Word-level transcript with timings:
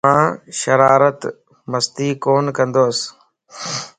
يوچو 0.03 0.11
توآن 0.11 0.29
شرارت 0.59 1.19
/ 1.45 1.69
مستي 1.71 2.07
ڪون 2.23 2.43
ڪندوس 2.57 2.97